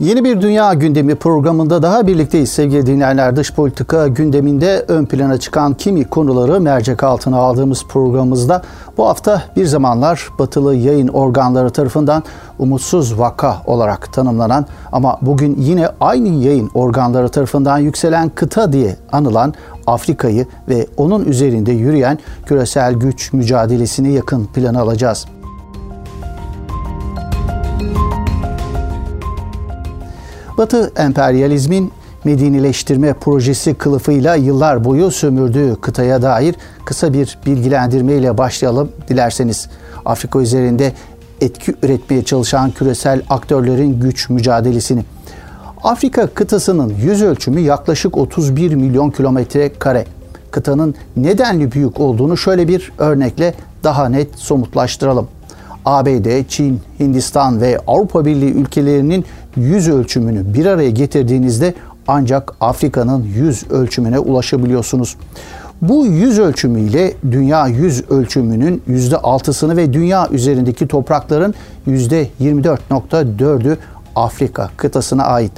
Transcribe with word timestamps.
Yeni 0.00 0.24
bir 0.24 0.40
Dünya 0.40 0.74
Gündemi 0.74 1.14
programında 1.14 1.82
daha 1.82 2.06
birlikteyiz 2.06 2.52
sevgili 2.52 2.86
dinleyenler. 2.86 3.36
Dış 3.36 3.52
politika 3.52 4.08
gündeminde 4.08 4.84
ön 4.88 5.04
plana 5.06 5.38
çıkan 5.38 5.74
kimi 5.74 6.04
konuları 6.04 6.60
mercek 6.60 7.02
altına 7.02 7.36
aldığımız 7.36 7.84
programımızda 7.88 8.62
bu 8.98 9.08
hafta 9.08 9.42
bir 9.56 9.66
zamanlar 9.66 10.28
batılı 10.38 10.74
yayın 10.74 11.08
organları 11.08 11.70
tarafından 11.70 12.22
umutsuz 12.58 13.18
vaka 13.18 13.56
olarak 13.66 14.12
tanımlanan 14.12 14.66
ama 14.92 15.18
bugün 15.22 15.56
yine 15.60 15.88
aynı 16.00 16.28
yayın 16.28 16.70
organları 16.74 17.28
tarafından 17.28 17.78
yükselen 17.78 18.28
kıta 18.28 18.72
diye 18.72 18.96
anılan 19.12 19.54
Afrika'yı 19.86 20.46
ve 20.68 20.86
onun 20.96 21.24
üzerinde 21.24 21.72
yürüyen 21.72 22.18
küresel 22.46 22.94
güç 22.94 23.32
mücadelesini 23.32 24.12
yakın 24.12 24.44
plana 24.44 24.80
alacağız. 24.80 25.26
Batı 30.58 30.92
emperyalizmin 30.96 31.92
Medinileştirme 32.24 33.12
projesi 33.12 33.74
kılıfıyla 33.74 34.34
yıllar 34.34 34.84
boyu 34.84 35.10
sömürdüğü 35.10 35.76
kıtaya 35.80 36.22
dair 36.22 36.54
kısa 36.84 37.12
bir 37.12 37.38
bilgilendirme 37.46 38.12
ile 38.12 38.38
başlayalım 38.38 38.92
dilerseniz. 39.08 39.68
Afrika 40.04 40.40
üzerinde 40.40 40.92
etki 41.40 41.74
üretmeye 41.82 42.24
çalışan 42.24 42.70
küresel 42.70 43.22
aktörlerin 43.30 44.00
güç 44.00 44.30
mücadelesini. 44.30 45.04
Afrika 45.82 46.26
kıtasının 46.26 46.94
yüz 47.02 47.22
ölçümü 47.22 47.60
yaklaşık 47.60 48.16
31 48.16 48.74
milyon 48.74 49.10
kilometre 49.10 49.72
kare. 49.72 50.04
Kıtanın 50.50 50.94
nedenli 51.16 51.72
büyük 51.72 52.00
olduğunu 52.00 52.36
şöyle 52.36 52.68
bir 52.68 52.92
örnekle 52.98 53.54
daha 53.84 54.08
net 54.08 54.38
somutlaştıralım. 54.38 55.28
ABD, 55.86 56.48
Çin, 56.48 56.80
Hindistan 57.00 57.60
ve 57.60 57.78
Avrupa 57.86 58.24
Birliği 58.24 58.52
ülkelerinin 58.52 59.24
yüz 59.56 59.88
ölçümünü 59.88 60.54
bir 60.54 60.66
araya 60.66 60.90
getirdiğinizde 60.90 61.74
ancak 62.08 62.54
Afrika'nın 62.60 63.22
yüz 63.22 63.70
ölçümüne 63.70 64.18
ulaşabiliyorsunuz. 64.18 65.16
Bu 65.82 66.06
yüz 66.06 66.38
ölçümüyle 66.38 67.14
dünya 67.30 67.66
yüz 67.66 68.10
ölçümünün 68.10 68.82
yüzde 68.86 69.16
altısını 69.16 69.76
ve 69.76 69.92
dünya 69.92 70.28
üzerindeki 70.30 70.88
toprakların 70.88 71.54
yüzde 71.86 72.28
24.4'ü 72.40 73.76
Afrika 74.16 74.70
kıtasına 74.76 75.24
ait. 75.24 75.52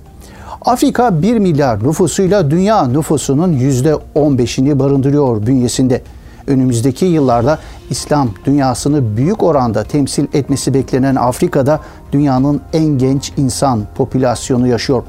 Afrika 0.63 1.23
1 1.23 1.39
milyar 1.39 1.89
nüfusuyla 1.89 2.51
dünya 2.51 2.87
nüfusunun 2.87 3.53
yüzde 3.53 3.97
15'ini 4.17 4.79
barındırıyor 4.79 5.47
bünyesinde 5.47 6.03
önümüzdeki 6.49 7.07
yıllarda 7.07 7.59
İslam 7.91 8.29
dünyasını 8.45 9.17
büyük 9.17 9.43
oranda 9.43 9.85
temsil 9.85 10.27
etmesi 10.33 10.75
beklenen 10.75 11.15
Afrika'da 11.15 11.81
dünyanın 12.13 12.61
en 12.73 12.85
genç 12.99 13.33
insan 13.37 13.83
popülasyonu 13.97 14.67
yaşıyor. 14.69 15.03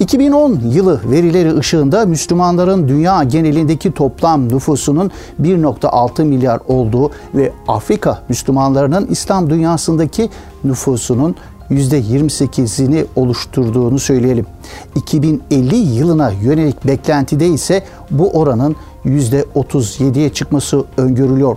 ...2010 0.00 0.74
yılı 0.74 1.00
verileri 1.10 1.56
ışığında 1.56 2.06
Müslümanların 2.06 2.88
dünya 2.88 3.22
genelindeki 3.22 3.92
toplam 3.92 4.48
nüfusunun 4.48 5.10
1.6 5.42 6.24
milyar 6.24 6.60
olduğu 6.68 7.10
ve 7.34 7.52
Afrika 7.68 8.22
Müslümanlarının 8.28 9.06
İslam 9.06 9.50
dünyasındaki 9.50 10.30
nüfusunun 10.64 11.36
%28'ini 11.70 13.04
oluşturduğunu 13.16 13.98
söyleyelim. 13.98 14.46
2050 14.94 15.76
yılına 15.76 16.30
yönelik 16.42 16.86
beklentide 16.86 17.46
ise 17.46 17.82
bu 18.10 18.30
oranın 18.30 18.76
%37'ye 19.04 20.32
çıkması 20.32 20.84
öngörülüyor. 20.96 21.56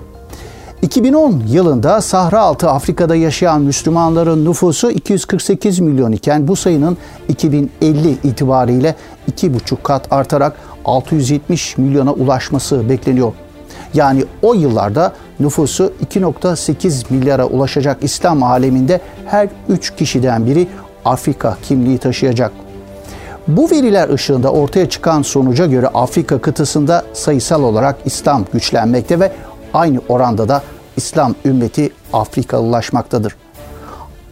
2010 0.81 1.43
yılında 1.47 2.01
Sahra 2.01 2.39
altı 2.39 2.69
Afrika'da 2.69 3.15
yaşayan 3.15 3.61
Müslümanların 3.61 4.45
nüfusu 4.45 4.91
248 4.91 5.79
milyon 5.79 6.11
iken 6.11 6.47
bu 6.47 6.55
sayının 6.55 6.97
2050 7.27 8.17
itibariyle 8.23 8.95
2,5 9.31 9.83
kat 9.83 10.13
artarak 10.13 10.55
670 10.85 11.77
milyona 11.77 12.13
ulaşması 12.13 12.89
bekleniyor. 12.89 13.33
Yani 13.93 14.25
o 14.41 14.53
yıllarda 14.53 15.13
nüfusu 15.39 15.93
2.8 16.05 17.03
milyara 17.09 17.45
ulaşacak 17.45 17.97
İslam 18.03 18.43
aleminde 18.43 19.01
her 19.25 19.47
3 19.69 19.95
kişiden 19.95 20.45
biri 20.45 20.67
Afrika 21.05 21.57
kimliği 21.63 21.97
taşıyacak. 21.97 22.51
Bu 23.47 23.71
veriler 23.71 24.09
ışığında 24.09 24.51
ortaya 24.51 24.89
çıkan 24.89 25.21
sonuca 25.21 25.65
göre 25.65 25.87
Afrika 25.87 26.41
kıtasında 26.41 27.05
sayısal 27.13 27.63
olarak 27.63 27.95
İslam 28.05 28.45
güçlenmekte 28.53 29.19
ve 29.19 29.31
aynı 29.73 29.99
oranda 30.09 30.49
da 30.49 30.63
İslam 30.97 31.35
ümmeti 31.45 31.91
Afrikalılaşmaktadır. 32.13 33.35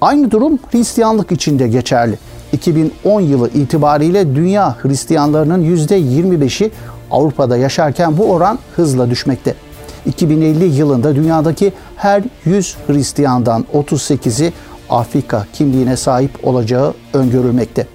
Aynı 0.01 0.31
durum 0.31 0.59
Hristiyanlık 0.71 1.31
için 1.31 1.59
de 1.59 1.67
geçerli. 1.67 2.17
2010 2.53 3.21
yılı 3.21 3.49
itibariyle 3.49 4.35
dünya 4.35 4.75
Hristiyanlarının 4.81 5.63
%25'i 5.63 6.71
Avrupa'da 7.11 7.57
yaşarken 7.57 8.17
bu 8.17 8.31
oran 8.31 8.59
hızla 8.75 9.09
düşmekte. 9.09 9.55
2050 10.05 10.65
yılında 10.65 11.15
dünyadaki 11.15 11.73
her 11.95 12.23
100 12.45 12.75
Hristiyandan 12.87 13.65
38'i 13.73 14.53
Afrika 14.89 15.45
kimliğine 15.53 15.97
sahip 15.97 16.47
olacağı 16.47 16.93
öngörülmekte. 17.13 17.87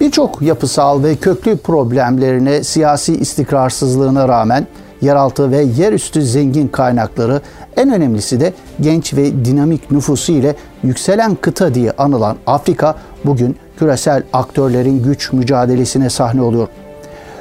Birçok 0.00 0.42
yapısal 0.42 1.02
ve 1.02 1.16
köklü 1.16 1.56
problemlerine, 1.56 2.64
siyasi 2.64 3.14
istikrarsızlığına 3.14 4.28
rağmen 4.28 4.66
yeraltı 5.02 5.50
ve 5.50 5.62
yerüstü 5.62 6.22
zengin 6.22 6.68
kaynakları, 6.68 7.40
en 7.76 7.92
önemlisi 7.92 8.40
de 8.40 8.52
genç 8.80 9.14
ve 9.14 9.44
dinamik 9.44 9.90
nüfusu 9.90 10.32
ile 10.32 10.54
yükselen 10.82 11.34
kıta 11.34 11.74
diye 11.74 11.90
anılan 11.90 12.36
Afrika 12.46 12.94
bugün 13.24 13.56
küresel 13.78 14.22
aktörlerin 14.32 15.02
güç 15.02 15.32
mücadelesine 15.32 16.10
sahne 16.10 16.42
oluyor. 16.42 16.68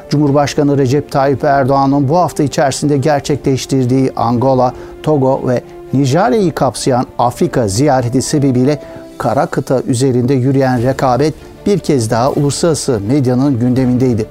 Cumhurbaşkanı 0.09 0.77
Recep 0.77 1.11
Tayyip 1.11 1.43
Erdoğan'ın 1.43 2.09
bu 2.09 2.17
hafta 2.17 2.43
içerisinde 2.43 2.97
gerçekleştirdiği 2.97 4.11
Angola, 4.15 4.73
Togo 5.03 5.47
ve 5.47 5.61
Nijerya'yı 5.93 6.53
kapsayan 6.53 7.05
Afrika 7.17 7.67
ziyareti 7.67 8.21
sebebiyle 8.21 8.79
kara 9.17 9.45
kıta 9.45 9.81
üzerinde 9.81 10.33
yürüyen 10.33 10.83
rekabet 10.83 11.33
bir 11.65 11.79
kez 11.79 12.11
daha 12.11 12.31
uluslararası 12.31 12.99
medyanın 13.07 13.59
gündemindeydi. 13.59 14.25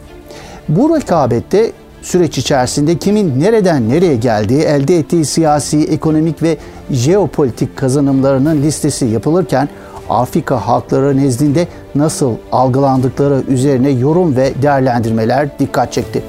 Bu 0.69 0.97
rekabette 0.97 1.73
süreç 2.03 2.39
içerisinde 2.39 2.99
kimin 2.99 3.41
nereden 3.41 3.89
nereye 3.89 4.17
geldiği, 4.17 4.63
elde 4.63 4.97
ettiği 4.97 5.25
siyasi, 5.25 5.85
ekonomik 5.85 6.43
ve 6.43 6.57
jeopolitik 6.91 7.77
kazanımlarının 7.77 8.63
listesi 8.63 9.07
yapılırken 9.07 9.69
Afrika 10.09 10.67
halkları 10.67 11.17
nezdinde 11.17 11.69
nasıl 11.95 12.35
algılandıkları 12.53 13.43
üzerine 13.49 13.91
yorum 13.91 14.37
ve 14.37 14.63
değerlendirmeler 14.63 15.59
dikkat 15.59 15.93
çekti. 15.93 16.23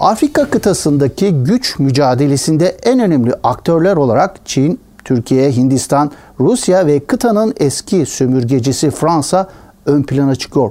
Afrika 0.00 0.50
kıtasındaki 0.50 1.30
güç 1.30 1.78
mücadelesinde 1.78 2.76
en 2.82 3.00
önemli 3.00 3.34
aktörler 3.42 3.96
olarak 3.96 4.36
Çin, 4.44 4.80
Türkiye, 5.04 5.52
Hindistan, 5.52 6.10
Rusya 6.40 6.86
ve 6.86 7.00
kıtanın 7.00 7.54
eski 7.56 8.06
sömürgecisi 8.06 8.90
Fransa 8.90 9.48
ön 9.86 10.02
plana 10.02 10.34
çıkıyor. 10.34 10.70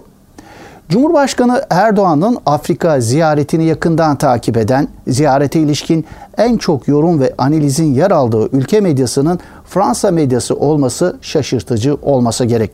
Cumhurbaşkanı 0.90 1.66
Erdoğan'ın 1.70 2.38
Afrika 2.46 3.00
ziyaretini 3.00 3.66
yakından 3.66 4.16
takip 4.16 4.58
eden, 4.58 4.88
ziyarete 5.08 5.60
ilişkin 5.60 6.06
en 6.38 6.58
çok 6.58 6.88
yorum 6.88 7.20
ve 7.20 7.34
analizin 7.38 7.94
yer 7.94 8.12
aldığı 8.12 8.58
ülke 8.58 8.82
medyasının 8.82 9.40
Fransa 9.66 10.12
medyası 10.12 10.56
olması 10.56 11.18
şaşırtıcı 11.22 11.98
olmasa 12.02 12.46
gerek. 12.46 12.72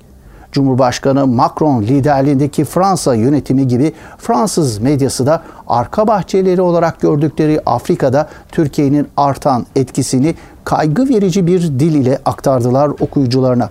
Cumhurbaşkanı 0.51 1.27
Macron 1.27 1.81
liderliğindeki 1.81 2.65
Fransa 2.65 3.15
yönetimi 3.15 3.67
gibi 3.67 3.93
Fransız 4.17 4.77
medyası 4.77 5.25
da 5.25 5.41
arka 5.67 6.07
bahçeleri 6.07 6.61
olarak 6.61 6.99
gördükleri 6.99 7.61
Afrika'da 7.65 8.29
Türkiye'nin 8.51 9.07
artan 9.17 9.65
etkisini 9.75 10.35
kaygı 10.63 11.09
verici 11.09 11.47
bir 11.47 11.61
dil 11.61 11.93
ile 11.93 12.19
aktardılar 12.25 12.87
okuyucularına. 12.87 13.69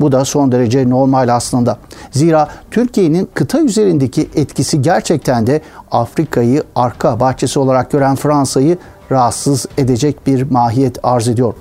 Bu 0.00 0.12
da 0.12 0.24
son 0.24 0.52
derece 0.52 0.90
normal 0.90 1.28
aslında. 1.28 1.78
Zira 2.10 2.48
Türkiye'nin 2.70 3.28
kıta 3.34 3.60
üzerindeki 3.60 4.28
etkisi 4.34 4.82
gerçekten 4.82 5.46
de 5.46 5.60
Afrika'yı 5.90 6.62
arka 6.74 7.20
bahçesi 7.20 7.58
olarak 7.58 7.90
gören 7.90 8.16
Fransa'yı 8.16 8.78
rahatsız 9.10 9.66
edecek 9.78 10.26
bir 10.26 10.50
mahiyet 10.50 10.98
arz 11.02 11.28
ediyor. 11.28 11.54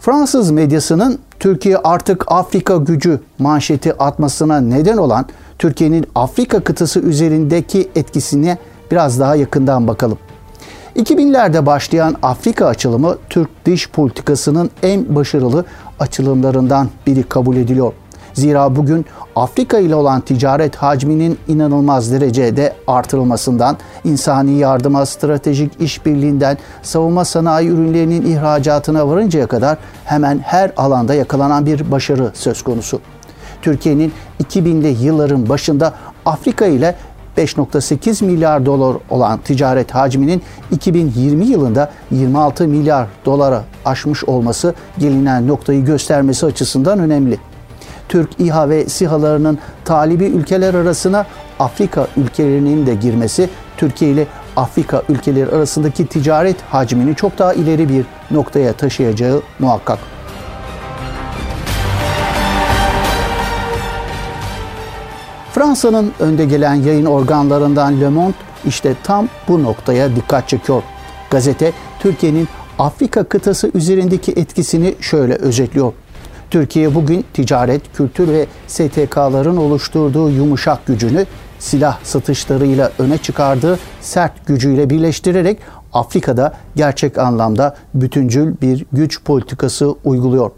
Fransız 0.00 0.50
medyasının 0.50 1.18
Türkiye 1.40 1.76
artık 1.76 2.24
Afrika 2.28 2.76
gücü 2.76 3.20
manşeti 3.38 3.98
atmasına 3.98 4.60
neden 4.60 4.96
olan 4.96 5.26
Türkiye'nin 5.58 6.06
Afrika 6.14 6.60
kıtası 6.60 7.00
üzerindeki 7.00 7.90
etkisine 7.94 8.58
biraz 8.90 9.20
daha 9.20 9.36
yakından 9.36 9.88
bakalım. 9.88 10.18
2000'lerde 10.96 11.66
başlayan 11.66 12.16
Afrika 12.22 12.66
açılımı 12.66 13.16
Türk 13.30 13.66
dış 13.66 13.90
politikasının 13.90 14.70
en 14.82 15.14
başarılı 15.14 15.64
açılımlarından 16.00 16.88
biri 17.06 17.22
kabul 17.22 17.56
ediliyor. 17.56 17.92
Zira 18.32 18.76
bugün 18.76 19.06
Afrika 19.36 19.78
ile 19.78 19.94
olan 19.94 20.20
ticaret 20.20 20.76
hacminin 20.76 21.38
inanılmaz 21.48 22.12
derecede 22.12 22.72
artırılmasından, 22.86 23.76
insani 24.04 24.58
yardıma, 24.58 25.06
stratejik 25.06 25.80
işbirliğinden, 25.80 26.58
savunma 26.82 27.24
sanayi 27.24 27.68
ürünlerinin 27.68 28.26
ihracatına 28.26 29.08
varıncaya 29.08 29.46
kadar 29.46 29.78
hemen 30.04 30.38
her 30.38 30.72
alanda 30.76 31.14
yakalanan 31.14 31.66
bir 31.66 31.90
başarı 31.90 32.30
söz 32.34 32.62
konusu. 32.62 33.00
Türkiye'nin 33.62 34.12
2000'li 34.42 35.04
yılların 35.04 35.48
başında 35.48 35.92
Afrika 36.26 36.66
ile 36.66 36.94
5.8 37.38 38.24
milyar 38.24 38.66
dolar 38.66 38.96
olan 39.10 39.38
ticaret 39.38 39.90
hacminin 39.90 40.42
2020 40.70 41.44
yılında 41.46 41.90
26 42.10 42.68
milyar 42.68 43.06
dolara 43.24 43.64
aşmış 43.84 44.24
olması 44.24 44.74
gelinen 44.98 45.48
noktayı 45.48 45.84
göstermesi 45.84 46.46
açısından 46.46 46.98
önemli. 46.98 47.38
Türk 48.08 48.40
İHA 48.40 48.68
ve 48.68 48.88
SİHA'larının 48.88 49.58
talibi 49.84 50.24
ülkeler 50.24 50.74
arasına 50.74 51.26
Afrika 51.58 52.06
ülkelerinin 52.16 52.86
de 52.86 52.94
girmesi 52.94 53.50
Türkiye 53.76 54.10
ile 54.10 54.26
Afrika 54.56 55.02
ülkeleri 55.08 55.50
arasındaki 55.50 56.06
ticaret 56.06 56.62
hacmini 56.62 57.14
çok 57.16 57.38
daha 57.38 57.54
ileri 57.54 57.88
bir 57.88 58.04
noktaya 58.30 58.72
taşıyacağı 58.72 59.42
muhakkak. 59.58 60.13
Fransa'nın 65.54 66.12
önde 66.20 66.44
gelen 66.44 66.74
yayın 66.74 67.04
organlarından 67.04 68.00
Le 68.00 68.08
Monde 68.08 68.34
işte 68.64 68.94
tam 69.04 69.28
bu 69.48 69.62
noktaya 69.62 70.16
dikkat 70.16 70.48
çekiyor. 70.48 70.82
Gazete 71.30 71.72
Türkiye'nin 71.98 72.48
Afrika 72.78 73.24
kıtası 73.24 73.70
üzerindeki 73.74 74.32
etkisini 74.32 74.94
şöyle 75.00 75.34
özetliyor. 75.34 75.92
Türkiye 76.50 76.94
bugün 76.94 77.24
ticaret, 77.34 77.82
kültür 77.96 78.28
ve 78.28 78.46
STK'ların 78.66 79.56
oluşturduğu 79.56 80.30
yumuşak 80.30 80.86
gücünü 80.86 81.26
silah 81.58 81.98
satışlarıyla 82.04 82.92
öne 82.98 83.18
çıkardığı 83.18 83.78
sert 84.00 84.46
gücüyle 84.46 84.90
birleştirerek 84.90 85.58
Afrika'da 85.92 86.52
gerçek 86.76 87.18
anlamda 87.18 87.76
bütüncül 87.94 88.54
bir 88.62 88.86
güç 88.92 89.24
politikası 89.24 89.94
uyguluyor. 90.04 90.50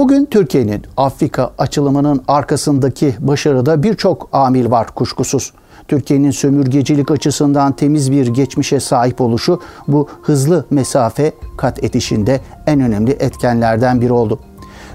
Bugün 0.00 0.26
Türkiye'nin 0.26 0.82
Afrika 0.96 1.50
açılımının 1.58 2.22
arkasındaki 2.28 3.14
başarıda 3.18 3.82
birçok 3.82 4.28
amil 4.32 4.70
var 4.70 4.86
kuşkusuz. 4.94 5.52
Türkiye'nin 5.88 6.30
sömürgecilik 6.30 7.10
açısından 7.10 7.72
temiz 7.72 8.12
bir 8.12 8.26
geçmişe 8.26 8.80
sahip 8.80 9.20
oluşu 9.20 9.60
bu 9.88 10.08
hızlı 10.22 10.64
mesafe 10.70 11.32
kat 11.56 11.84
edişinde 11.84 12.40
en 12.66 12.80
önemli 12.80 13.10
etkenlerden 13.10 14.00
biri 14.00 14.12
oldu 14.12 14.38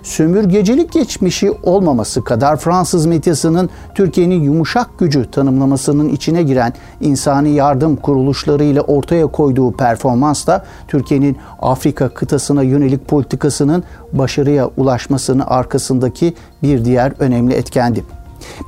sömürgecilik 0.06 0.92
geçmişi 0.92 1.52
olmaması 1.64 2.24
kadar 2.24 2.58
Fransız 2.58 3.06
medyasının 3.06 3.70
Türkiye'nin 3.96 4.44
yumuşak 4.44 5.00
gücü 5.00 5.32
tanımlamasının 5.32 6.10
içine 6.10 6.44
giren 6.44 6.74
insani 7.02 7.50
yardım 7.50 7.96
kuruluşları 7.96 8.64
ile 8.64 8.82
ortaya 8.82 9.28
koyduğu 9.28 9.72
performans 9.72 10.48
da 10.48 10.66
Türkiye'nin 10.88 11.38
Afrika 11.60 12.10
kıtasına 12.10 12.64
yönelik 12.64 13.08
politikasının 13.08 13.84
başarıya 14.14 14.70
ulaşmasının 14.78 15.44
arkasındaki 15.48 16.34
bir 16.64 16.86
diğer 16.86 17.14
önemli 17.20 17.54
etkendi. 17.54 18.04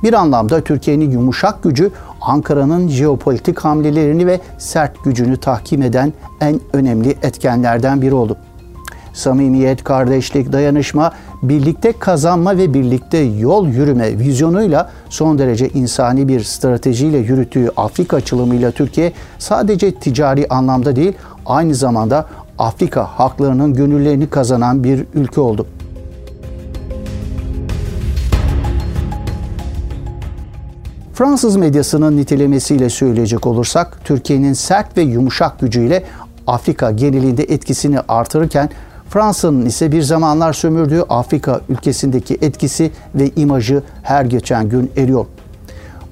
Bir 0.02 0.12
anlamda 0.12 0.60
Türkiye'nin 0.60 1.10
yumuşak 1.10 1.62
gücü 1.62 1.90
Ankara'nın 2.20 2.88
jeopolitik 2.88 3.58
hamlelerini 3.58 4.26
ve 4.26 4.40
sert 4.58 5.04
gücünü 5.04 5.36
tahkim 5.36 5.82
eden 5.82 6.12
en 6.40 6.60
önemli 6.72 7.16
etkenlerden 7.22 8.02
biri 8.02 8.14
oldu 8.14 8.36
samimiyet, 9.18 9.84
kardeşlik, 9.84 10.52
dayanışma, 10.52 11.12
birlikte 11.42 11.92
kazanma 11.92 12.56
ve 12.56 12.74
birlikte 12.74 13.18
yol 13.18 13.68
yürüme 13.68 14.18
vizyonuyla 14.18 14.90
son 15.08 15.38
derece 15.38 15.68
insani 15.68 16.28
bir 16.28 16.40
stratejiyle 16.44 17.18
yürüttüğü 17.18 17.70
Afrika 17.76 18.16
açılımıyla 18.16 18.70
Türkiye 18.70 19.12
sadece 19.38 19.94
ticari 19.94 20.46
anlamda 20.48 20.96
değil 20.96 21.12
aynı 21.46 21.74
zamanda 21.74 22.26
Afrika 22.58 23.04
haklarının 23.04 23.74
gönüllerini 23.74 24.30
kazanan 24.30 24.84
bir 24.84 25.04
ülke 25.14 25.40
oldu. 25.40 25.66
Fransız 31.14 31.56
medyasının 31.56 32.16
nitelemesiyle 32.16 32.90
söyleyecek 32.90 33.46
olursak 33.46 34.00
Türkiye'nin 34.04 34.52
sert 34.52 34.96
ve 34.96 35.02
yumuşak 35.02 35.60
gücüyle 35.60 36.04
Afrika 36.46 36.90
genelinde 36.90 37.42
etkisini 37.42 38.00
artırırken 38.00 38.70
Fransa'nın 39.08 39.66
ise 39.66 39.92
bir 39.92 40.02
zamanlar 40.02 40.52
sömürdüğü 40.52 41.00
Afrika 41.08 41.60
ülkesindeki 41.68 42.38
etkisi 42.40 42.90
ve 43.14 43.30
imajı 43.36 43.82
her 44.02 44.24
geçen 44.24 44.68
gün 44.68 44.90
eriyor. 44.96 45.26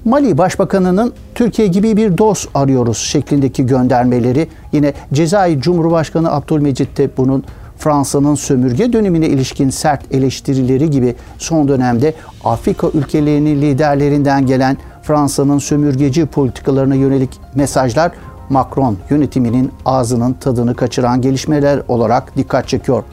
Mali 0.05 0.37
Başbakanı'nın 0.37 1.13
Türkiye 1.35 1.67
gibi 1.67 1.97
bir 1.97 2.17
dost 2.17 2.49
arıyoruz 2.53 2.97
şeklindeki 2.97 3.65
göndermeleri 3.65 4.47
yine 4.71 4.93
Cezayir 5.13 5.61
Cumhurbaşkanı 5.61 6.31
Abdülmecit 6.31 6.97
de 6.97 7.09
bunun 7.17 7.43
Fransa'nın 7.77 8.35
sömürge 8.35 8.93
dönemine 8.93 9.27
ilişkin 9.27 9.69
sert 9.69 10.13
eleştirileri 10.13 10.89
gibi 10.89 11.15
son 11.37 11.67
dönemde 11.67 12.13
Afrika 12.43 12.87
ülkelerinin 12.93 13.61
liderlerinden 13.61 14.45
gelen 14.45 14.77
Fransa'nın 15.03 15.59
sömürgeci 15.59 16.25
politikalarına 16.25 16.95
yönelik 16.95 17.29
mesajlar 17.55 18.11
Macron 18.49 18.97
yönetiminin 19.09 19.71
ağzının 19.85 20.33
tadını 20.33 20.75
kaçıran 20.75 21.21
gelişmeler 21.21 21.81
olarak 21.87 22.37
dikkat 22.37 22.67
çekiyor. 22.67 23.03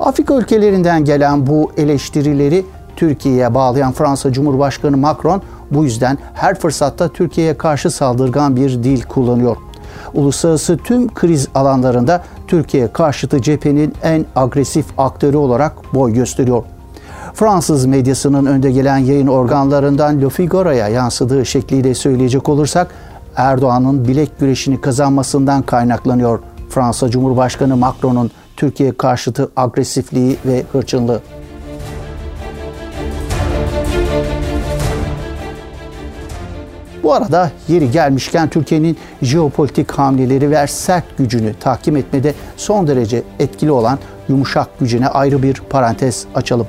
Afrika 0.00 0.34
ülkelerinden 0.34 1.04
gelen 1.04 1.46
bu 1.46 1.72
eleştirileri 1.76 2.64
Türkiye'ye 2.96 3.54
bağlayan 3.54 3.92
Fransa 3.92 4.32
Cumhurbaşkanı 4.32 4.96
Macron 4.96 5.42
bu 5.70 5.84
yüzden 5.84 6.18
her 6.34 6.58
fırsatta 6.58 7.08
Türkiye'ye 7.08 7.56
karşı 7.58 7.90
saldırgan 7.90 8.56
bir 8.56 8.84
dil 8.84 9.02
kullanıyor. 9.02 9.56
Uluslararası 10.14 10.76
tüm 10.76 11.14
kriz 11.14 11.48
alanlarında 11.54 12.24
Türkiye 12.46 12.92
karşıtı 12.92 13.42
cephenin 13.42 13.94
en 14.02 14.26
agresif 14.36 14.86
aktörü 14.98 15.36
olarak 15.36 15.94
boy 15.94 16.12
gösteriyor. 16.12 16.62
Fransız 17.34 17.86
medyasının 17.86 18.46
önde 18.46 18.70
gelen 18.72 18.98
yayın 18.98 19.26
organlarından 19.26 20.20
Le 20.20 20.28
Figaro'ya 20.28 20.88
yansıdığı 20.88 21.46
şekliyle 21.46 21.94
söyleyecek 21.94 22.48
olursak 22.48 22.88
Erdoğan'ın 23.36 24.08
bilek 24.08 24.40
güreşini 24.40 24.80
kazanmasından 24.80 25.62
kaynaklanıyor 25.62 26.40
Fransa 26.70 27.10
Cumhurbaşkanı 27.10 27.76
Macron'un 27.76 28.30
Türkiye 28.56 28.96
karşıtı 28.96 29.50
agresifliği 29.56 30.36
ve 30.46 30.64
hırçınlığı. 30.72 31.20
Bu 37.02 37.12
arada 37.14 37.50
yeri 37.68 37.90
gelmişken 37.90 38.48
Türkiye'nin 38.48 38.96
jeopolitik 39.22 39.90
hamleleri 39.90 40.50
ve 40.50 40.66
sert 40.66 41.18
gücünü 41.18 41.54
tahkim 41.54 41.96
etmede 41.96 42.34
son 42.56 42.86
derece 42.86 43.22
etkili 43.38 43.70
olan 43.70 43.98
yumuşak 44.28 44.78
gücüne 44.80 45.08
ayrı 45.08 45.42
bir 45.42 45.54
parantez 45.70 46.24
açalım. 46.34 46.66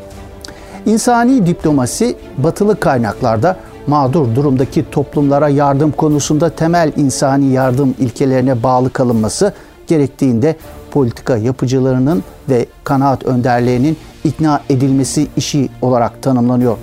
İnsani 0.86 1.46
diplomasi 1.46 2.16
batılı 2.38 2.80
kaynaklarda 2.80 3.58
mağdur 3.88 4.36
durumdaki 4.36 4.90
toplumlara 4.92 5.50
yardım 5.50 5.92
konusunda 5.92 6.50
temel 6.50 6.92
insani 6.98 7.52
yardım 7.52 7.96
ilkelerine 8.00 8.64
bağlı 8.64 8.90
kalınması 8.90 9.54
gerektiğinde 9.88 10.56
politika 10.92 11.38
yapıcılarının 11.38 12.24
ve 12.50 12.66
kanaat 12.84 13.26
önderlerinin 13.26 13.98
ikna 14.24 14.62
edilmesi 14.70 15.28
işi 15.38 15.70
olarak 15.82 16.22
tanımlanıyor. 16.22 16.78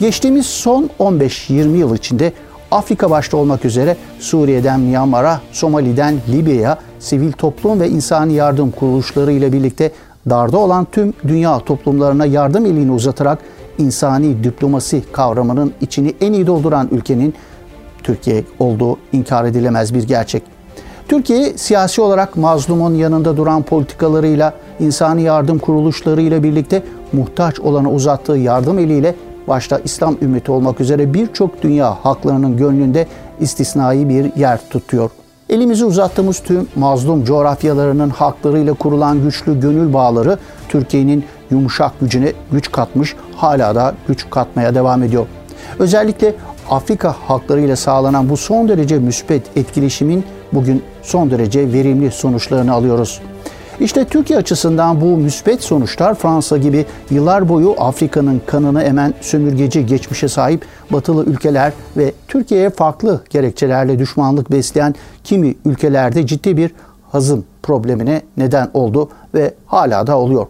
Geçtiğimiz 0.00 0.46
son 0.46 0.90
15-20 1.00 1.76
yıl 1.76 1.94
içinde 1.94 2.32
Afrika 2.70 3.10
başta 3.10 3.36
olmak 3.36 3.64
üzere 3.64 3.96
Suriye'den 4.18 4.80
Myanmar'a, 4.80 5.40
Somali'den 5.52 6.14
Libya'ya 6.28 6.78
sivil 6.98 7.32
toplum 7.32 7.80
ve 7.80 7.88
insani 7.88 8.32
yardım 8.32 8.70
kuruluşları 8.70 9.32
ile 9.32 9.52
birlikte 9.52 9.92
darda 10.30 10.58
olan 10.58 10.86
tüm 10.92 11.14
dünya 11.28 11.58
toplumlarına 11.58 12.26
yardım 12.26 12.66
elini 12.66 12.92
uzatarak 12.92 13.38
insani 13.78 14.44
diplomasi 14.44 15.02
kavramının 15.12 15.72
içini 15.80 16.14
en 16.20 16.32
iyi 16.32 16.46
dolduran 16.46 16.88
ülkenin 16.90 17.34
Türkiye 18.02 18.44
olduğu 18.58 18.98
inkar 19.12 19.44
edilemez 19.44 19.94
bir 19.94 20.02
gerçek. 20.02 20.42
Türkiye 21.08 21.58
siyasi 21.58 22.00
olarak 22.00 22.36
mazlumun 22.36 22.94
yanında 22.94 23.36
duran 23.36 23.62
politikalarıyla, 23.62 24.52
insani 24.80 25.22
yardım 25.22 25.58
kuruluşlarıyla 25.58 26.42
birlikte 26.42 26.82
muhtaç 27.12 27.60
olana 27.60 27.90
uzattığı 27.90 28.36
yardım 28.36 28.78
eliyle 28.78 29.14
başta 29.48 29.78
İslam 29.84 30.16
ümmeti 30.22 30.52
olmak 30.52 30.80
üzere 30.80 31.14
birçok 31.14 31.62
dünya 31.62 31.94
haklarının 32.02 32.56
gönlünde 32.56 33.06
istisnai 33.40 34.08
bir 34.08 34.36
yer 34.36 34.60
tutuyor. 34.70 35.10
Elimizi 35.50 35.84
uzattığımız 35.84 36.38
tüm 36.38 36.68
mazlum 36.76 37.24
coğrafyalarının 37.24 38.10
haklarıyla 38.10 38.74
kurulan 38.74 39.22
güçlü 39.22 39.60
gönül 39.60 39.92
bağları 39.92 40.38
Türkiye'nin 40.68 41.24
yumuşak 41.50 41.92
gücüne 42.00 42.32
güç 42.52 42.72
katmış, 42.72 43.16
hala 43.36 43.74
da 43.74 43.94
güç 44.08 44.30
katmaya 44.30 44.74
devam 44.74 45.02
ediyor. 45.02 45.26
Özellikle 45.78 46.34
Afrika 46.70 47.14
halklarıyla 47.28 47.76
sağlanan 47.76 48.30
bu 48.30 48.36
son 48.36 48.68
derece 48.68 48.98
müspet 48.98 49.56
etkileşimin 49.56 50.24
bugün 50.52 50.82
son 51.02 51.30
derece 51.30 51.72
verimli 51.72 52.10
sonuçlarını 52.10 52.72
alıyoruz. 52.72 53.20
İşte 53.80 54.04
Türkiye 54.04 54.38
açısından 54.38 55.00
bu 55.00 55.04
müsbet 55.04 55.62
sonuçlar 55.62 56.14
Fransa 56.14 56.56
gibi 56.56 56.86
yıllar 57.10 57.48
boyu 57.48 57.74
Afrika'nın 57.78 58.42
kanını 58.46 58.82
emen 58.82 59.14
sömürgeci 59.20 59.86
geçmişe 59.86 60.28
sahip 60.28 60.64
batılı 60.90 61.24
ülkeler 61.24 61.72
ve 61.96 62.12
Türkiye'ye 62.28 62.70
farklı 62.70 63.20
gerekçelerle 63.30 63.98
düşmanlık 63.98 64.50
besleyen 64.52 64.94
kimi 65.24 65.54
ülkelerde 65.64 66.26
ciddi 66.26 66.56
bir 66.56 66.70
hazım 67.10 67.44
problemine 67.62 68.22
neden 68.36 68.70
oldu 68.74 69.08
ve 69.34 69.54
hala 69.66 70.06
da 70.06 70.18
oluyor. 70.18 70.46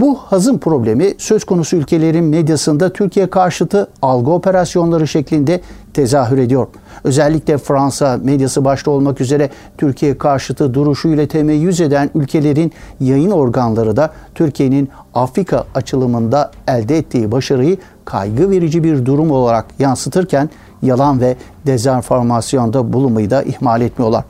Bu 0.00 0.14
hazım 0.14 0.58
problemi 0.58 1.14
söz 1.18 1.44
konusu 1.44 1.76
ülkelerin 1.76 2.24
medyasında 2.24 2.92
Türkiye 2.92 3.30
karşıtı 3.30 3.88
algı 4.02 4.30
operasyonları 4.30 5.08
şeklinde 5.08 5.60
tezahür 5.94 6.38
ediyor. 6.38 6.66
Özellikle 7.04 7.58
Fransa 7.58 8.18
medyası 8.22 8.64
başta 8.64 8.90
olmak 8.90 9.20
üzere 9.20 9.50
Türkiye 9.78 10.18
karşıtı 10.18 10.74
duruşuyla 10.74 11.26
temeyyüz 11.26 11.80
eden 11.80 12.10
ülkelerin 12.14 12.72
yayın 13.00 13.30
organları 13.30 13.96
da 13.96 14.12
Türkiye'nin 14.34 14.88
Afrika 15.14 15.64
açılımında 15.74 16.50
elde 16.68 16.98
ettiği 16.98 17.32
başarıyı 17.32 17.76
kaygı 18.04 18.50
verici 18.50 18.84
bir 18.84 19.06
durum 19.06 19.30
olarak 19.30 19.66
yansıtırken 19.78 20.50
yalan 20.82 21.20
ve 21.20 21.36
dezenformasyonda 21.66 22.92
bulunmayı 22.92 23.30
da 23.30 23.42
ihmal 23.42 23.80
etmiyorlar. 23.80 24.24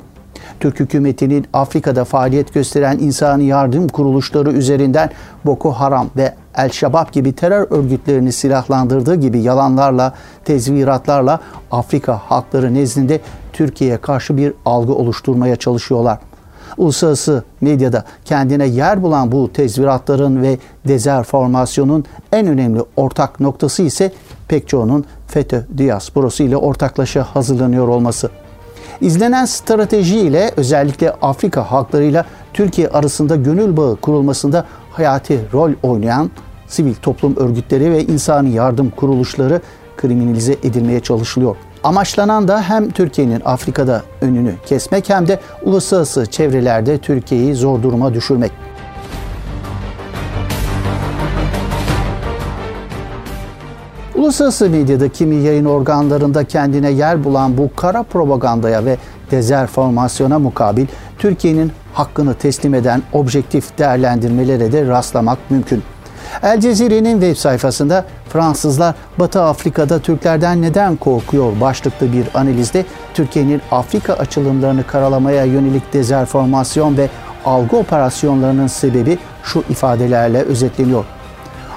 Türk 0.61 0.81
hükümetinin 0.81 1.47
Afrika'da 1.53 2.05
faaliyet 2.05 2.55
gösteren 2.55 2.99
insani 2.99 3.45
yardım 3.45 3.89
kuruluşları 3.89 4.53
üzerinden 4.53 5.11
Boko 5.47 5.71
Haram 5.71 6.11
ve 6.17 6.35
El-Şabab 6.57 7.13
gibi 7.13 7.33
terör 7.33 7.67
örgütlerini 7.71 8.33
silahlandırdığı 8.33 9.15
gibi 9.15 9.41
yalanlarla, 9.41 10.15
tezviratlarla 10.45 11.41
Afrika 11.71 12.21
halkları 12.27 12.75
nezdinde 12.75 13.21
Türkiye'ye 13.53 13.97
karşı 13.97 14.37
bir 14.37 14.53
algı 14.65 14.95
oluşturmaya 14.95 15.57
çalışıyorlar. 15.57 16.19
Uluslararası 16.77 17.45
medyada 17.61 18.05
kendine 18.25 18.67
yer 18.67 19.03
bulan 19.03 19.33
bu 19.33 19.53
tezviratların 19.53 20.43
ve 20.43 20.59
dezerformasyonun 20.89 22.05
en 22.33 22.47
önemli 22.47 22.81
ortak 22.97 23.41
noktası 23.41 23.83
ise 23.83 24.13
pek 24.49 24.69
çoğunun 24.69 25.05
FETÖ 25.27 25.67
diasporası 25.79 26.43
ile 26.43 26.57
ortaklaşa 26.57 27.23
hazırlanıyor 27.23 27.89
olması. 27.89 28.31
İzlenen 29.01 29.45
strateji 29.45 30.19
ile 30.19 30.51
özellikle 30.57 31.11
Afrika 31.11 31.71
halklarıyla 31.71 32.25
Türkiye 32.55 32.89
arasında 32.89 33.37
gönül 33.37 33.77
bağı 33.77 33.97
kurulmasında 33.97 34.67
hayati 34.91 35.41
rol 35.53 35.71
oynayan 35.83 36.31
sivil 36.67 36.95
toplum 36.95 37.37
örgütleri 37.37 37.93
ve 37.93 38.05
insani 38.05 38.51
yardım 38.51 38.91
kuruluşları 38.91 39.61
kriminalize 39.97 40.53
edilmeye 40.53 41.01
çalışılıyor. 41.01 41.57
Amaçlanan 41.85 42.49
da 42.49 42.63
hem 42.63 42.91
Türkiye'nin 42.91 43.43
Afrika'da 43.45 44.03
önünü 44.21 44.55
kesmek 44.67 45.09
hem 45.09 45.29
de 45.29 45.41
uluslararası 45.63 46.27
çevrelerde 46.27 46.99
Türkiye'yi 46.99 47.55
zor 47.55 47.83
duruma 47.83 48.15
düşürmek. 48.15 48.53
Uluslararası 54.29 54.71
medyada 54.71 55.09
kimi 55.09 55.37
yayın 55.37 55.65
organlarında 55.65 56.45
kendine 56.45 56.91
yer 56.91 57.25
bulan 57.25 57.59
bu 57.59 57.71
kara 57.77 58.03
propagandaya 58.03 58.85
ve 58.85 58.97
dezerformasyona 59.31 60.39
mukabil 60.39 60.87
Türkiye'nin 61.19 61.73
hakkını 61.95 62.35
teslim 62.35 62.75
eden 62.75 63.03
objektif 63.13 63.79
değerlendirmelere 63.79 64.73
de 64.73 64.87
rastlamak 64.87 65.39
mümkün. 65.51 65.83
El 66.43 66.61
Cezire'nin 66.61 67.21
web 67.21 67.37
sayfasında 67.37 68.05
Fransızlar 68.29 68.95
Batı 69.19 69.43
Afrika'da 69.43 69.99
Türklerden 69.99 70.63
neden 70.63 70.97
korkuyor 70.97 71.61
başlıklı 71.61 72.13
bir 72.13 72.27
analizde 72.35 72.85
Türkiye'nin 73.15 73.63
Afrika 73.71 74.15
açılımlarını 74.15 74.87
karalamaya 74.87 75.45
yönelik 75.45 75.93
dezerformasyon 75.93 76.97
ve 76.97 77.09
algı 77.45 77.77
operasyonlarının 77.77 78.67
sebebi 78.67 79.19
şu 79.43 79.65
ifadelerle 79.71 80.43
özetleniyor. 80.43 81.05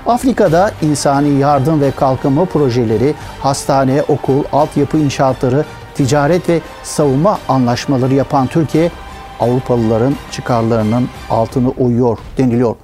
Afrika'da 0.07 0.71
insani 0.81 1.39
yardım 1.39 1.81
ve 1.81 1.91
kalkınma 1.91 2.45
projeleri, 2.45 3.13
hastane, 3.39 4.01
okul, 4.07 4.43
altyapı 4.51 4.97
inşaatları, 4.97 5.65
ticaret 5.95 6.49
ve 6.49 6.59
savunma 6.83 7.39
anlaşmaları 7.47 8.13
yapan 8.13 8.47
Türkiye, 8.47 8.91
Avrupalıların 9.39 10.15
çıkarlarının 10.31 11.09
altını 11.29 11.69
uyuyor 11.69 12.17
deniliyor. 12.37 12.75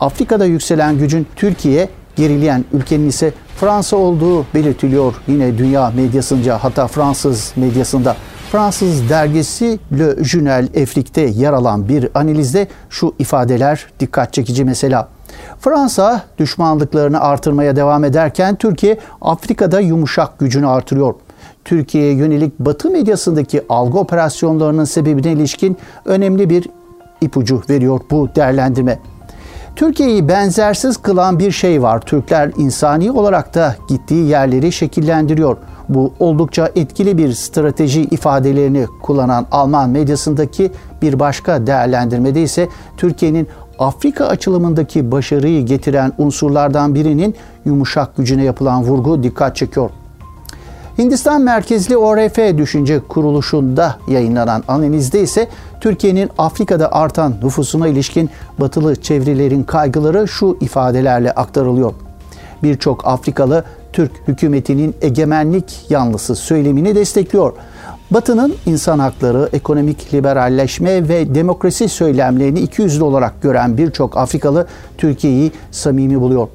Afrika'da 0.00 0.44
yükselen 0.44 0.98
gücün 0.98 1.26
Türkiye, 1.36 1.88
gerileyen 2.16 2.64
ülkenin 2.72 3.08
ise 3.08 3.32
Fransa 3.56 3.96
olduğu 3.96 4.44
belirtiliyor 4.54 5.14
yine 5.28 5.58
dünya 5.58 5.90
medyasınca 5.90 6.58
hatta 6.58 6.86
Fransız 6.86 7.52
medyasında. 7.56 8.16
Fransız 8.52 9.08
dergisi 9.10 9.78
Le 9.98 10.24
Journal 10.24 10.68
Afrique'de 10.82 11.20
yer 11.20 11.52
alan 11.52 11.88
bir 11.88 12.08
analizde 12.14 12.68
şu 12.90 13.14
ifadeler 13.18 13.86
dikkat 14.00 14.32
çekici 14.32 14.64
mesela. 14.64 15.15
Fransa 15.60 16.22
düşmanlıklarını 16.38 17.20
artırmaya 17.20 17.76
devam 17.76 18.04
ederken 18.04 18.56
Türkiye 18.56 18.98
Afrika'da 19.20 19.80
yumuşak 19.80 20.38
gücünü 20.38 20.68
artırıyor. 20.68 21.14
Türkiye'ye 21.64 22.12
yönelik 22.12 22.58
Batı 22.58 22.90
medyasındaki 22.90 23.62
algı 23.68 23.98
operasyonlarının 23.98 24.84
sebebine 24.84 25.32
ilişkin 25.32 25.76
önemli 26.04 26.50
bir 26.50 26.68
ipucu 27.20 27.62
veriyor 27.70 28.00
bu 28.10 28.28
değerlendirme. 28.36 28.98
Türkiye'yi 29.76 30.28
benzersiz 30.28 30.96
kılan 30.96 31.38
bir 31.38 31.50
şey 31.50 31.82
var. 31.82 32.00
Türkler 32.00 32.50
insani 32.56 33.10
olarak 33.10 33.54
da 33.54 33.76
gittiği 33.88 34.28
yerleri 34.28 34.72
şekillendiriyor. 34.72 35.56
Bu 35.88 36.12
oldukça 36.18 36.70
etkili 36.76 37.18
bir 37.18 37.32
strateji 37.32 38.02
ifadelerini 38.02 38.86
kullanan 39.02 39.46
Alman 39.50 39.90
medyasındaki 39.90 40.72
bir 41.02 41.18
başka 41.18 41.66
değerlendirmede 41.66 42.42
ise 42.42 42.68
Türkiye'nin 42.96 43.48
Afrika 43.78 44.26
açılımındaki 44.26 45.10
başarıyı 45.12 45.66
getiren 45.66 46.12
unsurlardan 46.18 46.94
birinin 46.94 47.34
yumuşak 47.64 48.16
gücüne 48.16 48.44
yapılan 48.44 48.82
vurgu 48.82 49.22
dikkat 49.22 49.56
çekiyor. 49.56 49.90
Hindistan 50.98 51.42
merkezli 51.42 51.96
ORF 51.96 52.58
Düşünce 52.58 53.00
Kuruluşu'nda 53.08 53.98
yayınlanan 54.08 54.64
analizde 54.68 55.20
ise 55.20 55.48
Türkiye'nin 55.80 56.30
Afrika'da 56.38 56.92
artan 56.92 57.34
nüfusuna 57.42 57.88
ilişkin 57.88 58.30
batılı 58.58 58.96
çevrelerin 58.96 59.62
kaygıları 59.62 60.28
şu 60.28 60.56
ifadelerle 60.60 61.32
aktarılıyor. 61.32 61.92
Birçok 62.62 63.06
Afrikalı 63.06 63.64
Türk 63.92 64.12
hükümetinin 64.28 64.94
egemenlik 65.02 65.90
yanlısı 65.90 66.36
söylemini 66.36 66.94
destekliyor. 66.94 67.52
Batı'nın 68.10 68.54
insan 68.66 68.98
hakları, 68.98 69.48
ekonomik 69.52 70.14
liberalleşme 70.14 71.08
ve 71.08 71.34
demokrasi 71.34 71.88
söylemlerini 71.88 72.60
ikiyüzlü 72.60 73.04
olarak 73.04 73.42
gören 73.42 73.78
birçok 73.78 74.16
Afrikalı 74.16 74.66
Türkiye'yi 74.98 75.52
samimi 75.70 76.20
buluyor. 76.20 76.48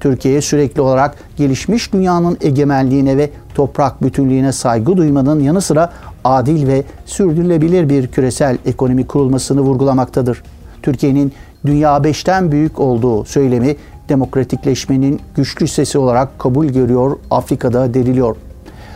Türkiye'ye 0.00 0.40
sürekli 0.40 0.80
olarak 0.80 1.14
gelişmiş 1.36 1.92
dünyanın 1.92 2.38
egemenliğine 2.40 3.16
ve 3.16 3.30
toprak 3.54 4.02
bütünlüğüne 4.02 4.52
saygı 4.52 4.96
duymanın 4.96 5.40
yanı 5.40 5.60
sıra 5.60 5.92
adil 6.24 6.66
ve 6.66 6.84
sürdürülebilir 7.06 7.88
bir 7.88 8.06
küresel 8.08 8.58
ekonomi 8.66 9.06
kurulmasını 9.06 9.60
vurgulamaktadır. 9.60 10.42
Türkiye'nin 10.82 11.32
dünya 11.66 12.04
beşten 12.04 12.52
büyük 12.52 12.80
olduğu 12.80 13.24
söylemi 13.24 13.76
demokratikleşmenin 14.08 15.20
güçlü 15.36 15.68
sesi 15.68 15.98
olarak 15.98 16.38
kabul 16.38 16.66
görüyor, 16.66 17.16
Afrika'da 17.30 17.94
deriliyor. 17.94 18.36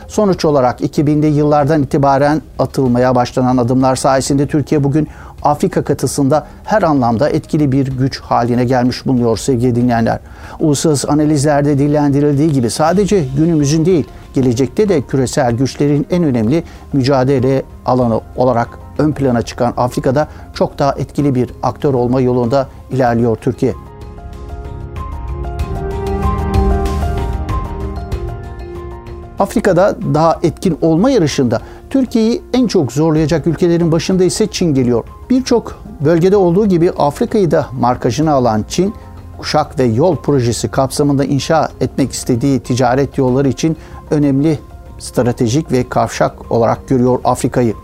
Sonuç 0.08 0.44
olarak 0.44 0.80
2000'li 0.80 1.26
yıllardan 1.26 1.82
itibaren 1.82 2.42
atılmaya 2.58 3.14
başlanan 3.14 3.56
adımlar 3.56 3.96
sayesinde 3.96 4.46
Türkiye 4.46 4.84
bugün 4.84 5.08
Afrika 5.42 5.84
kıtasında 5.84 6.46
her 6.64 6.82
anlamda 6.82 7.28
etkili 7.28 7.72
bir 7.72 7.86
güç 7.86 8.20
haline 8.20 8.64
gelmiş 8.64 9.06
bulunuyor 9.06 9.36
sevgili 9.36 9.74
dinleyenler. 9.74 10.18
Uluslararası 10.60 11.08
analizlerde 11.08 11.78
dillendirildiği 11.78 12.52
gibi 12.52 12.70
sadece 12.70 13.24
günümüzün 13.36 13.84
değil, 13.84 14.06
gelecekte 14.34 14.88
de 14.88 15.02
küresel 15.02 15.52
güçlerin 15.52 16.06
en 16.10 16.24
önemli 16.24 16.64
mücadele 16.92 17.62
alanı 17.86 18.20
olarak 18.36 18.68
ön 18.98 19.12
plana 19.12 19.42
çıkan 19.42 19.74
Afrika'da 19.76 20.28
çok 20.54 20.78
daha 20.78 20.92
etkili 20.92 21.34
bir 21.34 21.50
aktör 21.62 21.94
olma 21.94 22.20
yolunda 22.20 22.68
ilerliyor 22.90 23.36
Türkiye. 23.36 23.87
Afrika'da 29.38 29.96
daha 30.14 30.38
etkin 30.42 30.78
olma 30.82 31.10
yarışında 31.10 31.60
Türkiye'yi 31.90 32.42
en 32.52 32.66
çok 32.66 32.92
zorlayacak 32.92 33.46
ülkelerin 33.46 33.92
başında 33.92 34.24
ise 34.24 34.46
Çin 34.46 34.74
geliyor. 34.74 35.04
Birçok 35.30 35.82
bölgede 36.00 36.36
olduğu 36.36 36.66
gibi 36.66 36.90
Afrika'yı 36.90 37.50
da 37.50 37.66
markajına 37.80 38.32
alan 38.32 38.64
Çin, 38.68 38.94
kuşak 39.38 39.78
ve 39.78 39.84
yol 39.84 40.16
projesi 40.16 40.68
kapsamında 40.68 41.24
inşa 41.24 41.68
etmek 41.80 42.12
istediği 42.12 42.60
ticaret 42.60 43.18
yolları 43.18 43.48
için 43.48 43.76
önemli 44.10 44.58
stratejik 44.98 45.72
ve 45.72 45.88
kavşak 45.88 46.52
olarak 46.52 46.88
görüyor 46.88 47.20
Afrika'yı. 47.24 47.74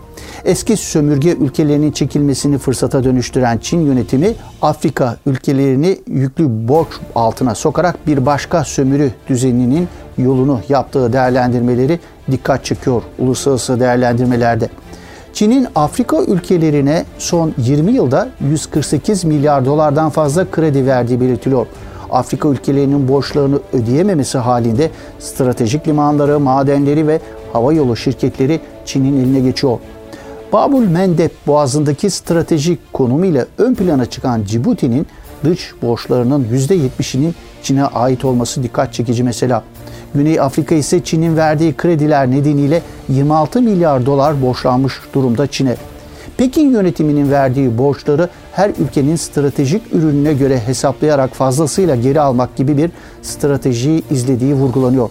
Eski 0.45 0.77
sömürge 0.77 1.31
ülkelerinin 1.31 1.91
çekilmesini 1.91 2.57
fırsata 2.57 3.03
dönüştüren 3.03 3.57
Çin 3.57 3.85
yönetimi 3.85 4.33
Afrika 4.61 5.17
ülkelerini 5.25 5.97
yüklü 6.07 6.67
borç 6.67 6.87
altına 7.15 7.55
sokarak 7.55 8.07
bir 8.07 8.25
başka 8.25 8.63
sömürü 8.63 9.11
düzeninin 9.29 9.87
yolunu 10.17 10.59
yaptığı 10.69 11.13
değerlendirmeleri 11.13 11.99
dikkat 12.31 12.65
çekiyor 12.65 13.01
uluslararası 13.19 13.79
değerlendirmelerde. 13.79 14.69
Çin'in 15.33 15.67
Afrika 15.75 16.23
ülkelerine 16.23 17.05
son 17.17 17.53
20 17.57 17.91
yılda 17.91 18.29
148 18.41 19.23
milyar 19.23 19.65
dolardan 19.65 20.09
fazla 20.09 20.51
kredi 20.51 20.85
verdiği 20.85 21.21
belirtiliyor. 21.21 21.67
Afrika 22.11 22.49
ülkelerinin 22.49 23.07
borçlarını 23.07 23.59
ödeyememesi 23.73 24.37
halinde 24.37 24.91
stratejik 25.19 25.87
limanları, 25.87 26.39
madenleri 26.39 27.07
ve 27.07 27.19
havayolu 27.53 27.95
şirketleri 27.95 28.59
Çin'in 28.85 29.23
eline 29.23 29.39
geçiyor. 29.39 29.79
Babul 30.53 30.83
Mendeb 30.83 31.29
boğazındaki 31.47 32.09
stratejik 32.09 32.93
konumuyla 32.93 33.45
ön 33.57 33.75
plana 33.75 34.05
çıkan 34.05 34.43
Cibuti'nin 34.43 35.07
dış 35.43 35.73
borçlarının 35.81 36.47
%70'inin 36.53 37.35
Çin'e 37.63 37.85
ait 37.85 38.25
olması 38.25 38.63
dikkat 38.63 38.93
çekici 38.93 39.23
mesela. 39.23 39.63
Güney 40.15 40.39
Afrika 40.39 40.75
ise 40.75 41.03
Çin'in 41.03 41.37
verdiği 41.37 41.73
krediler 41.73 42.31
nedeniyle 42.31 42.81
26 43.09 43.61
milyar 43.61 44.05
dolar 44.05 44.41
borçlanmış 44.41 44.93
durumda 45.13 45.47
Çin'e. 45.47 45.75
Pekin 46.37 46.71
yönetiminin 46.71 47.31
verdiği 47.31 47.77
borçları 47.77 48.29
her 48.51 48.69
ülkenin 48.69 49.15
stratejik 49.15 49.81
ürününe 49.93 50.33
göre 50.33 50.59
hesaplayarak 50.59 51.33
fazlasıyla 51.33 51.95
geri 51.95 52.21
almak 52.21 52.55
gibi 52.55 52.77
bir 52.77 52.91
strateji 53.21 54.03
izlediği 54.11 54.53
vurgulanıyor. 54.53 55.09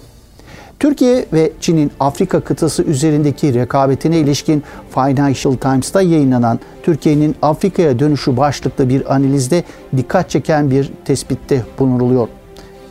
Türkiye 0.81 1.27
ve 1.33 1.53
Çin'in 1.61 1.93
Afrika 2.01 2.41
kıtası 2.41 2.83
üzerindeki 2.83 3.55
rekabetine 3.55 4.19
ilişkin 4.19 4.63
Financial 4.91 5.55
Times'ta 5.55 6.03
yayınlanan 6.03 6.61
Türkiye'nin 6.83 7.37
Afrika'ya 7.43 7.99
dönüşü 7.99 8.37
başlıklı 8.37 8.89
bir 8.89 9.15
analizde 9.15 9.65
dikkat 9.97 10.31
çeken 10.31 10.71
bir 10.71 10.93
tespitte 11.05 11.63
bulunuluyor. 11.79 12.29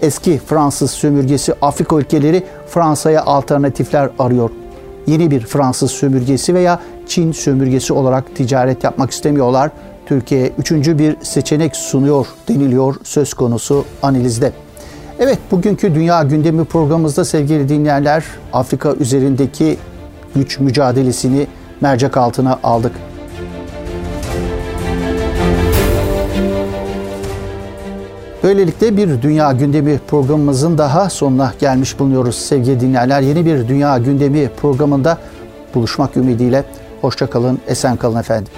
Eski 0.03 0.37
Fransız 0.37 0.91
sömürgesi 0.91 1.53
Afrika 1.61 1.95
ülkeleri 1.95 2.43
Fransa'ya 2.67 3.23
alternatifler 3.23 4.09
arıyor. 4.19 4.49
Yeni 5.07 5.31
bir 5.31 5.39
Fransız 5.39 5.91
sömürgesi 5.91 6.53
veya 6.53 6.79
Çin 7.07 7.31
sömürgesi 7.31 7.93
olarak 7.93 8.35
ticaret 8.35 8.83
yapmak 8.83 9.11
istemiyorlar. 9.11 9.71
Türkiye 10.05 10.51
üçüncü 10.57 10.99
bir 10.99 11.15
seçenek 11.21 11.75
sunuyor 11.75 12.27
deniliyor 12.47 12.95
söz 13.03 13.33
konusu 13.33 13.85
analizde. 14.01 14.51
Evet 15.19 15.39
bugünkü 15.51 15.95
Dünya 15.95 16.23
Gündemi 16.23 16.65
programımızda 16.65 17.25
sevgili 17.25 17.69
dinleyenler 17.69 18.23
Afrika 18.53 18.93
üzerindeki 18.93 19.77
güç 20.35 20.59
mücadelesini 20.59 21.47
mercek 21.81 22.17
altına 22.17 22.59
aldık. 22.63 22.91
Böylelikle 28.43 28.97
bir 28.97 29.21
Dünya 29.21 29.51
Gündemi 29.51 29.99
programımızın 30.07 30.77
daha 30.77 31.09
sonuna 31.09 31.53
gelmiş 31.59 31.99
bulunuyoruz 31.99 32.35
sevgili 32.35 32.79
dinleyenler. 32.79 33.21
Yeni 33.21 33.45
bir 33.45 33.67
Dünya 33.67 33.97
Gündemi 33.97 34.49
programında 34.61 35.17
buluşmak 35.75 36.17
ümidiyle. 36.17 36.63
Hoşçakalın, 37.01 37.59
esen 37.67 37.95
kalın 37.95 38.19
efendim. 38.19 38.53